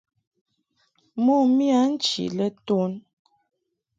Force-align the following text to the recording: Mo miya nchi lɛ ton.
Mo 1.23 1.35
miya 1.55 1.79
nchi 1.91 2.23
lɛ 2.37 2.47
ton. 2.67 2.91